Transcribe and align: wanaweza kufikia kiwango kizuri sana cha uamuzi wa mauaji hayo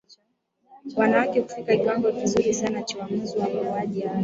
wanaweza 0.95 1.41
kufikia 1.41 1.77
kiwango 1.77 2.11
kizuri 2.11 2.53
sana 2.53 2.83
cha 2.83 2.97
uamuzi 2.97 3.37
wa 3.37 3.49
mauaji 3.49 4.01
hayo 4.01 4.19